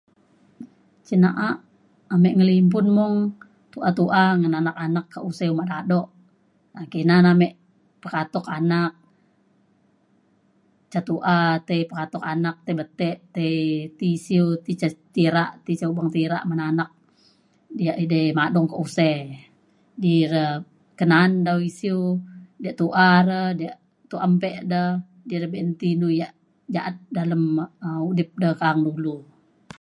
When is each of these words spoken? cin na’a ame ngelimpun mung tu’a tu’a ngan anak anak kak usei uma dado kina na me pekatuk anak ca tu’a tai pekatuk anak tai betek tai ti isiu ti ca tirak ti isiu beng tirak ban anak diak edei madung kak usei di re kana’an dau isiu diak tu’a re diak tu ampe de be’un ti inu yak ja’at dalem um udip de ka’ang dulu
cin 1.05 1.21
na’a 1.23 1.49
ame 2.13 2.29
ngelimpun 2.37 2.87
mung 2.97 3.15
tu’a 3.71 3.89
tu’a 3.99 4.23
ngan 4.39 4.55
anak 4.59 4.77
anak 4.85 5.05
kak 5.13 5.25
usei 5.29 5.49
uma 5.53 5.65
dado 5.71 5.99
kina 6.91 7.15
na 7.25 7.31
me 7.39 7.47
pekatuk 8.01 8.45
anak 8.57 8.91
ca 10.91 10.99
tu’a 11.09 11.35
tai 11.67 11.79
pekatuk 11.89 12.23
anak 12.33 12.55
tai 12.65 12.75
betek 12.79 13.17
tai 13.35 13.53
ti 13.97 14.07
isiu 14.17 14.45
ti 14.65 14.71
ca 14.81 14.87
tirak 15.15 15.51
ti 15.65 15.69
isiu 15.75 15.89
beng 15.97 16.09
tirak 16.15 16.43
ban 16.49 16.61
anak 16.71 16.89
diak 17.77 17.97
edei 18.03 18.27
madung 18.39 18.67
kak 18.71 18.81
usei 18.85 19.21
di 20.01 20.13
re 20.31 20.43
kana’an 20.99 21.31
dau 21.47 21.59
isiu 21.69 21.99
diak 22.61 22.77
tu’a 22.79 23.07
re 23.29 23.41
diak 23.59 23.75
tu 24.09 24.15
ampe 24.27 24.49
de 25.33 25.37
be’un 25.51 25.69
ti 25.79 25.85
inu 25.95 26.09
yak 26.21 26.33
ja’at 26.73 26.95
dalem 27.15 27.43
um 27.85 27.99
udip 28.09 28.29
de 28.41 28.47
ka’ang 28.61 28.81
dulu 28.87 29.15